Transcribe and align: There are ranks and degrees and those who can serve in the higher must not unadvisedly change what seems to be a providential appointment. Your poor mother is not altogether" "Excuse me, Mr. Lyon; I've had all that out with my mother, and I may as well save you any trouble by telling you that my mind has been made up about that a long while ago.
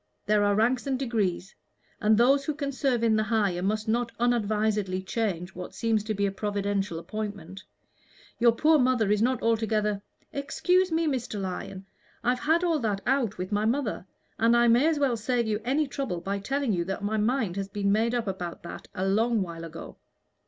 There 0.25 0.43
are 0.43 0.55
ranks 0.55 0.87
and 0.87 0.97
degrees 0.97 1.53
and 1.99 2.17
those 2.17 2.43
who 2.45 2.55
can 2.55 2.71
serve 2.71 3.03
in 3.03 3.15
the 3.17 3.21
higher 3.21 3.61
must 3.61 3.87
not 3.87 4.11
unadvisedly 4.19 5.03
change 5.03 5.53
what 5.53 5.75
seems 5.75 6.03
to 6.05 6.15
be 6.15 6.25
a 6.25 6.31
providential 6.31 6.97
appointment. 6.97 7.61
Your 8.39 8.51
poor 8.51 8.79
mother 8.79 9.11
is 9.11 9.21
not 9.21 9.43
altogether" 9.43 10.01
"Excuse 10.41 10.91
me, 10.91 11.05
Mr. 11.05 11.39
Lyon; 11.39 11.85
I've 12.23 12.39
had 12.39 12.63
all 12.63 12.79
that 12.79 13.01
out 13.05 13.37
with 13.37 13.51
my 13.51 13.65
mother, 13.65 14.07
and 14.39 14.57
I 14.57 14.67
may 14.67 14.87
as 14.87 14.97
well 14.97 15.15
save 15.17 15.45
you 15.45 15.61
any 15.63 15.85
trouble 15.87 16.19
by 16.19 16.39
telling 16.39 16.73
you 16.73 16.83
that 16.85 17.03
my 17.03 17.17
mind 17.17 17.55
has 17.57 17.67
been 17.67 17.91
made 17.91 18.15
up 18.15 18.25
about 18.25 18.63
that 18.63 18.87
a 18.95 19.07
long 19.07 19.43
while 19.43 19.63
ago. 19.63 19.97